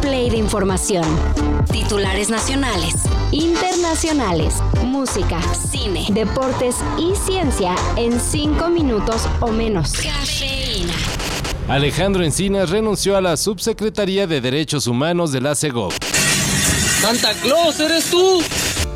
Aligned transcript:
play 0.00 0.30
de 0.30 0.36
información. 0.36 1.04
Titulares 1.70 2.30
nacionales, 2.30 2.94
internacionales, 3.32 4.54
música, 4.84 5.40
cine, 5.54 6.06
deportes 6.10 6.76
y 6.98 7.14
ciencia 7.14 7.74
en 7.96 8.20
cinco 8.20 8.68
minutos 8.68 9.28
o 9.40 9.48
menos. 9.48 9.92
Cafeína. 9.92 10.94
Alejandro 11.68 12.24
Encinas 12.24 12.70
renunció 12.70 13.16
a 13.16 13.20
la 13.20 13.36
Subsecretaría 13.36 14.26
de 14.26 14.40
Derechos 14.40 14.86
Humanos 14.86 15.32
de 15.32 15.40
la 15.40 15.54
CEGOP. 15.54 15.92
¡Santa 17.00 17.32
Claus, 17.34 17.78
eres 17.80 18.10
tú! 18.10 18.42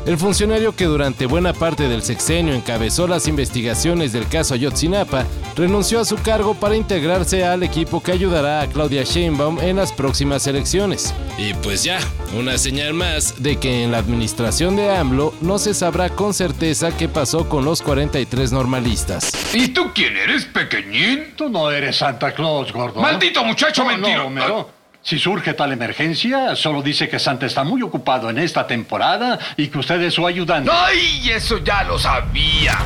El 0.05 0.17
funcionario 0.17 0.75
que 0.75 0.83
durante 0.83 1.27
buena 1.27 1.53
parte 1.53 1.87
del 1.87 2.03
sexenio 2.03 2.53
encabezó 2.53 3.07
las 3.07 3.25
investigaciones 3.29 4.11
del 4.11 4.27
caso 4.27 4.53
Ayotzinapa 4.53 5.25
renunció 5.55 6.01
a 6.01 6.05
su 6.05 6.17
cargo 6.17 6.55
para 6.55 6.75
integrarse 6.75 7.45
al 7.45 7.63
equipo 7.63 8.03
que 8.03 8.11
ayudará 8.11 8.59
a 8.59 8.67
Claudia 8.67 9.03
Sheinbaum 9.03 9.59
en 9.61 9.77
las 9.77 9.93
próximas 9.93 10.45
elecciones. 10.45 11.13
Y 11.37 11.53
pues 11.53 11.85
ya, 11.85 11.99
una 12.37 12.57
señal 12.57 12.93
más 12.93 13.41
de 13.41 13.57
que 13.57 13.83
en 13.83 13.93
la 13.93 13.99
administración 13.99 14.75
de 14.75 14.93
AMLO 14.93 15.33
no 15.39 15.57
se 15.57 15.73
sabrá 15.73 16.09
con 16.09 16.33
certeza 16.33 16.95
qué 16.97 17.07
pasó 17.07 17.47
con 17.47 17.63
los 17.63 17.81
43 17.81 18.51
normalistas. 18.51 19.31
¿Y 19.53 19.69
tú 19.69 19.91
quién 19.95 20.17
eres, 20.17 20.43
pequeñín? 20.43 21.33
Tú 21.37 21.47
no 21.47 21.71
eres 21.71 21.95
Santa 21.95 22.33
Claus, 22.33 22.73
gordo. 22.73 22.99
¡Maldito 22.99 23.41
muchacho 23.45 23.85
No, 23.85 23.89
mentiroso! 23.97 24.82
Si 25.03 25.19
surge 25.19 25.53
tal 25.53 25.71
emergencia, 25.73 26.55
solo 26.55 26.81
dice 26.81 27.09
que 27.09 27.19
Santa 27.19 27.45
está 27.45 27.63
muy 27.65 27.81
ocupado 27.81 28.29
en 28.29 28.37
esta 28.39 28.65
temporada 28.65 29.37
y 29.57 29.67
que 29.67 29.79
usted 29.79 30.01
es 30.01 30.13
su 30.13 30.25
ayudante. 30.25 30.71
¡Ay, 30.73 31.29
eso 31.29 31.57
ya 31.57 31.83
lo 31.83 31.99
sabía! 31.99 32.77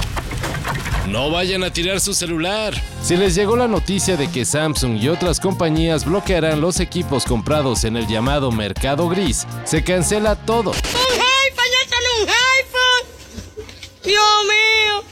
No 1.05 1.29
vayan 1.29 1.63
a 1.63 1.71
tirar 1.71 1.99
su 2.01 2.13
celular. 2.15 2.73
Si 3.03 3.15
les 3.15 3.35
llegó 3.35 3.55
la 3.55 3.67
noticia 3.67 4.17
de 4.17 4.29
que 4.31 4.45
Samsung 4.45 4.97
y 5.01 5.09
otras 5.09 5.39
compañías 5.39 6.05
bloquearán 6.05 6.59
los 6.59 6.79
equipos 6.79 7.23
comprados 7.23 7.83
en 7.83 7.95
el 7.95 8.07
llamado 8.07 8.51
mercado 8.51 9.07
gris, 9.07 9.45
se 9.63 9.83
cancela 9.83 10.35
todo. 10.35 10.71
¡Un 10.71 10.75
iPhone! 10.75 11.73
¡Eso 11.85 11.95
no 12.01 12.09
es 12.09 12.23
un 12.23 12.29
iPhone! 12.29 13.65
¡Dios 14.03 14.25
mío! 14.43 15.03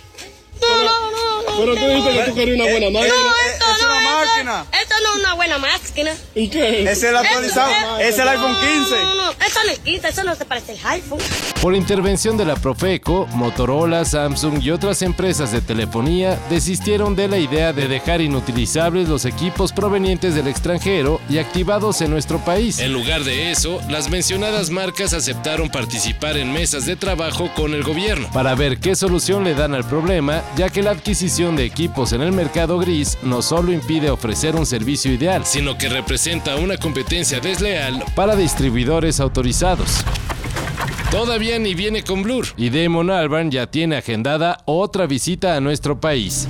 No, 0.60 0.84
no, 0.84 1.12
no, 1.12 1.42
no. 1.44 1.60
Pero 1.60 1.76
tú 1.76 1.88
dijiste 1.88 2.12
que 2.14 2.30
tú 2.32 2.36
querías 2.36 2.56
una 2.60 2.72
buena 2.72 2.90
máquina. 3.00 3.16
No, 3.16 3.36
esto 3.54 3.66
Es 3.76 3.82
no, 3.82 3.88
una 3.88 4.00
esto- 4.00 4.26
máquina. 4.26 4.66
Esto 4.96 5.08
no 5.08 5.14
es 5.16 5.20
una 5.20 5.34
buena 5.34 5.58
máquina. 5.58 6.16
¿Y 6.36 6.48
qué? 6.48 6.90
Es 6.90 7.04
el 7.04 7.16
actualizado. 7.16 8.00
Es 8.00 8.18
el 8.18 8.28
iPhone 8.30 8.56
15. 8.56 8.96
No, 8.96 9.16
no, 9.16 9.26
no. 9.26 9.32
Eso 9.32 9.60
no 9.66 9.72
es 9.72 9.80
15, 9.80 10.08
eso 10.08 10.24
no 10.24 10.36
se 10.36 10.46
parece 10.46 10.72
al 10.72 10.94
iPhone. 10.94 11.20
Por 11.66 11.76
intervención 11.76 12.38
de 12.38 12.46
la 12.46 12.54
Profeco, 12.58 13.26
Motorola, 13.34 14.06
Samsung 14.06 14.62
y 14.62 14.70
otras 14.70 15.02
empresas 15.02 15.52
de 15.52 15.62
telefonía 15.62 16.40
desistieron 16.48 17.16
de 17.16 17.28
la 17.28 17.40
idea 17.40 17.74
de 17.74 17.88
dejar 17.88 18.22
inutilizables 18.22 19.10
los 19.10 19.26
equipos 19.26 19.74
provenientes 19.74 20.36
del 20.36 20.48
extranjero 20.48 21.20
y 21.28 21.40
activados 21.40 22.02
en 22.02 22.12
nuestro 22.12 22.38
país. 22.38 22.78
En 22.78 22.94
lugar 22.94 23.24
de 23.24 23.50
eso, 23.50 23.82
las 23.90 24.12
mencionadas 24.12 24.70
marcas 24.70 25.14
aceptaron 25.14 25.72
participar 25.72 26.38
en 26.38 26.54
mesas 26.54 26.86
de 26.86 26.98
trabajo 26.98 27.50
con 27.56 27.74
el 27.74 27.82
gobierno 27.82 28.30
para 28.32 28.54
ver 28.54 28.78
qué 28.78 28.96
solución 28.96 29.44
le 29.44 29.56
dan 29.56 29.74
al 29.74 29.86
problema, 29.86 30.44
ya 30.56 30.70
que 30.70 30.84
la 30.84 30.92
adquisición 30.92 31.56
de 31.56 31.66
equipos 31.66 32.14
en 32.14 32.22
el 32.22 32.32
mercado 32.32 32.78
gris 32.78 33.18
no 33.24 33.42
solo 33.42 33.72
impide 33.72 34.12
ofrecer 34.12 34.56
un 34.56 34.68
servicio 34.68 35.12
ideal, 35.12 35.44
sino 35.48 35.80
que 35.80 35.90
representa 35.90 36.58
una 36.58 36.78
competencia 36.78 37.40
desleal 37.40 38.04
para 38.14 38.36
distribuidores 38.36 39.20
autorizados. 39.20 40.06
Todavía 41.12 41.60
ni 41.60 41.76
viene 41.76 42.04
con 42.04 42.24
Blur 42.24 42.48
y 42.58 42.70
Damon 42.70 43.10
Albarn 43.10 43.52
ya 43.52 43.68
tiene 43.68 43.98
agendada 43.98 44.58
otra 44.66 45.08
visita 45.08 45.56
a 45.56 45.62
nuestro 45.62 46.00
país. 46.00 46.48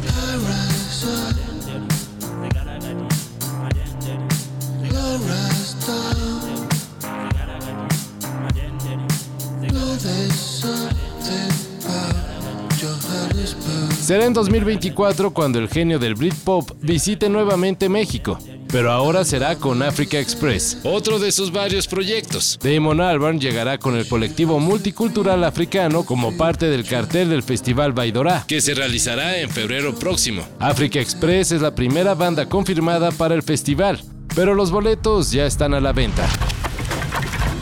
Será 14.06 14.26
en 14.26 14.34
2024 14.34 15.32
cuando 15.32 15.58
el 15.58 15.68
genio 15.68 15.98
del 15.98 16.14
Britpop 16.14 16.72
visite 16.82 17.28
nuevamente 17.28 17.90
México, 17.90 18.38
pero 18.76 18.92
ahora 18.92 19.24
será 19.24 19.56
con 19.56 19.82
Africa 19.82 20.20
Express, 20.20 20.80
otro 20.84 21.18
de 21.18 21.32
sus 21.32 21.50
varios 21.50 21.88
proyectos. 21.88 22.60
Damon 22.62 23.00
Albarn 23.00 23.40
llegará 23.40 23.78
con 23.78 23.96
el 23.96 24.06
colectivo 24.06 24.60
multicultural 24.60 25.46
africano 25.46 26.04
como 26.04 26.36
parte 26.36 26.66
del 26.66 26.84
cartel 26.84 27.30
del 27.30 27.42
Festival 27.42 27.94
Baidorá, 27.94 28.44
que 28.46 28.60
se 28.60 28.74
realizará 28.74 29.38
en 29.38 29.50
febrero 29.50 29.96
próximo. 29.96 30.46
Africa 30.60 31.00
Express 31.00 31.54
es 31.54 31.62
la 31.62 31.74
primera 31.74 32.16
banda 32.16 32.50
confirmada 32.50 33.12
para 33.12 33.34
el 33.34 33.44
festival, 33.44 34.02
pero 34.36 34.54
los 34.54 34.72
boletos 34.72 35.32
ya 35.32 35.46
están 35.46 35.74
a 35.74 35.80
la 35.80 35.94
venta. 35.94 36.28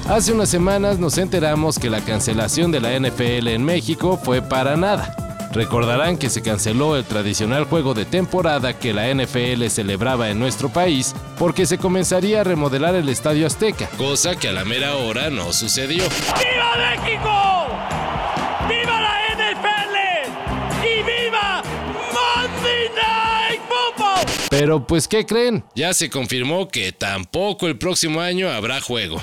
Hace 0.10 0.34
unas 0.34 0.50
semanas 0.50 0.98
nos 0.98 1.20
enteramos 1.20 1.78
que 1.78 1.92
la 1.92 2.02
cancelación 2.02 2.72
de 2.72 2.82
la 2.82 3.00
NFL 3.00 3.50
en 3.50 3.64
México 3.64 4.20
fue 4.24 4.42
para 4.42 4.76
nada. 4.78 5.23
Recordarán 5.54 6.18
que 6.18 6.32
se 6.32 6.42
canceló 6.42 6.98
el 6.98 7.06
tradicional 7.06 7.66
juego 7.66 7.94
de 7.94 8.06
temporada 8.06 8.80
que 8.80 8.92
la 8.92 9.14
NFL 9.14 9.68
celebraba 9.68 10.30
en 10.30 10.40
nuestro 10.40 10.70
país 10.70 11.14
porque 11.38 11.68
se 11.68 11.78
comenzaría 11.78 12.42
a 12.42 12.44
remodelar 12.44 12.96
el 12.96 13.08
Estadio 13.08 13.46
Azteca, 13.46 13.88
cosa 13.98 14.36
que 14.36 14.48
a 14.50 14.52
la 14.52 14.66
mera 14.66 14.96
hora 14.96 15.30
no 15.30 15.54
sucedió. 15.54 16.04
¡Viva 16.04 16.76
México! 16.76 17.68
¡Viva 18.68 19.02
la 19.02 19.20
NFL! 19.36 20.86
¡Y 20.88 21.04
viva 21.04 21.62
Monday 22.12 22.90
Night 22.96 23.62
Football! 23.68 24.26
Pero 24.50 24.88
pues, 24.88 25.08
¿qué 25.08 25.24
creen? 25.26 25.64
Ya 25.76 25.94
se 25.94 26.10
confirmó 26.10 26.68
que 26.68 26.92
tampoco 26.94 27.68
el 27.68 27.78
próximo 27.78 28.22
año 28.22 28.50
habrá 28.50 28.82
juego. 28.82 29.22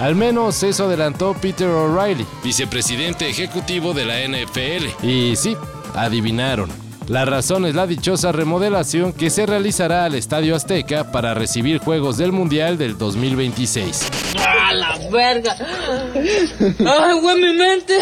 Al 0.00 0.16
menos 0.16 0.62
eso 0.62 0.84
adelantó 0.86 1.34
Peter 1.34 1.68
O'Reilly, 1.68 2.26
vicepresidente 2.42 3.28
ejecutivo 3.28 3.92
de 3.92 4.06
la 4.06 4.26
NFL. 4.26 5.06
Y 5.06 5.36
sí, 5.36 5.54
adivinaron. 5.94 6.70
La 7.06 7.26
razón 7.26 7.66
es 7.66 7.74
la 7.74 7.86
dichosa 7.86 8.32
remodelación 8.32 9.12
que 9.12 9.28
se 9.28 9.44
realizará 9.44 10.06
al 10.06 10.14
Estadio 10.14 10.56
Azteca 10.56 11.12
para 11.12 11.34
recibir 11.34 11.80
juegos 11.80 12.16
del 12.16 12.32
Mundial 12.32 12.78
del 12.78 12.96
2026. 12.96 14.08
¡A 14.46 14.72
la 14.72 14.98
verga! 15.10 15.54
¡Ay, 16.14 17.20
güey, 17.20 17.36
mi 17.36 17.58
mente! 17.58 17.98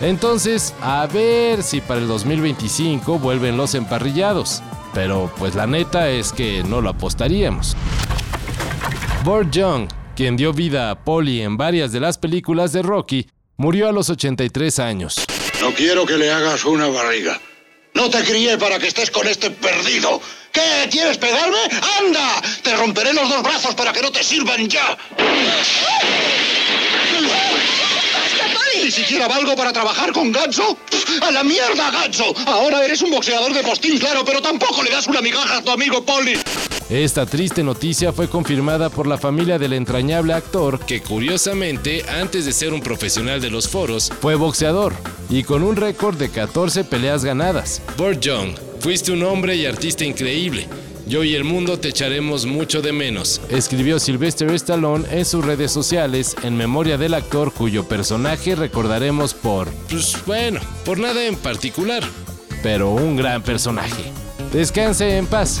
Entonces, 0.00 0.72
a 0.80 1.06
ver 1.12 1.62
si 1.62 1.82
para 1.82 2.00
el 2.00 2.08
2025 2.08 3.18
vuelven 3.18 3.58
los 3.58 3.74
emparrillados. 3.74 4.62
Pero 4.94 5.30
pues 5.36 5.54
la 5.54 5.66
neta 5.66 6.08
es 6.08 6.32
que 6.32 6.62
no 6.62 6.80
lo 6.80 6.88
apostaríamos. 6.88 7.76
Burt 9.24 9.50
Young, 9.50 9.88
quien 10.14 10.36
dio 10.36 10.52
vida 10.52 10.90
a 10.90 11.04
Polly 11.04 11.42
en 11.42 11.56
varias 11.56 11.92
de 11.92 12.00
las 12.00 12.18
películas 12.18 12.72
de 12.72 12.82
Rocky, 12.82 13.26
murió 13.56 13.88
a 13.88 13.92
los 13.92 14.10
83 14.10 14.78
años. 14.78 15.24
No 15.60 15.72
quiero 15.72 16.06
que 16.06 16.16
le 16.16 16.30
hagas 16.30 16.64
una 16.64 16.86
barriga. 16.88 17.40
No 17.94 18.10
te 18.10 18.22
crié 18.24 18.58
para 18.58 18.78
que 18.78 18.88
estés 18.88 19.10
con 19.10 19.26
este 19.26 19.50
perdido. 19.50 20.20
¿Qué? 20.52 20.88
¿Quieres 20.90 21.18
pegarme? 21.18 21.58
¡Anda! 21.98 22.42
Te 22.62 22.76
romperé 22.76 23.12
los 23.12 23.28
dos 23.28 23.42
brazos 23.42 23.74
para 23.74 23.92
que 23.92 24.02
no 24.02 24.10
te 24.10 24.22
sirvan 24.22 24.68
ya. 24.68 24.96
¿Ni 28.82 28.90
siquiera 28.90 29.28
valgo 29.28 29.56
para 29.56 29.72
trabajar 29.72 30.12
con 30.12 30.30
Ganso? 30.30 30.76
¡A 31.22 31.30
la 31.30 31.42
mierda, 31.42 31.90
Ganso! 31.90 32.34
Ahora 32.46 32.84
eres 32.84 33.00
un 33.02 33.10
boxeador 33.10 33.52
de 33.52 33.62
postín, 33.62 33.98
claro, 33.98 34.24
pero 34.24 34.42
tampoco 34.42 34.82
le 34.82 34.90
das 34.90 35.06
una 35.06 35.20
migaja 35.20 35.58
a 35.58 35.62
tu 35.62 35.70
amigo 35.70 36.04
Polly. 36.04 36.38
Esta 36.90 37.24
triste 37.24 37.62
noticia 37.62 38.12
fue 38.12 38.28
confirmada 38.28 38.90
por 38.90 39.06
la 39.06 39.16
familia 39.16 39.58
del 39.58 39.72
entrañable 39.72 40.34
actor 40.34 40.78
que 40.80 41.00
curiosamente, 41.00 42.04
antes 42.08 42.44
de 42.44 42.52
ser 42.52 42.74
un 42.74 42.82
profesional 42.82 43.40
de 43.40 43.48
los 43.48 43.68
foros, 43.68 44.12
fue 44.20 44.34
boxeador 44.34 44.92
y 45.30 45.44
con 45.44 45.62
un 45.62 45.76
récord 45.76 46.18
de 46.18 46.28
14 46.28 46.84
peleas 46.84 47.24
ganadas. 47.24 47.80
Burt 47.96 48.20
Young, 48.20 48.50
fuiste 48.80 49.12
un 49.12 49.22
hombre 49.22 49.56
y 49.56 49.64
artista 49.64 50.04
increíble. 50.04 50.68
Yo 51.06 51.24
y 51.24 51.34
el 51.34 51.44
mundo 51.44 51.78
te 51.78 51.88
echaremos 51.88 52.44
mucho 52.44 52.82
de 52.82 52.92
menos, 52.92 53.40
escribió 53.48 53.98
Sylvester 53.98 54.50
Stallone 54.52 55.06
en 55.10 55.24
sus 55.24 55.44
redes 55.44 55.70
sociales 55.70 56.36
en 56.42 56.56
memoria 56.56 56.98
del 56.98 57.14
actor 57.14 57.52
cuyo 57.52 57.88
personaje 57.88 58.54
recordaremos 58.54 59.32
por, 59.32 59.68
pues 59.88 60.16
bueno, 60.26 60.60
por 60.84 60.98
nada 60.98 61.24
en 61.24 61.36
particular, 61.36 62.02
pero 62.62 62.90
un 62.90 63.16
gran 63.16 63.42
personaje. 63.42 64.04
Descanse 64.52 65.16
en 65.16 65.26
paz. 65.26 65.60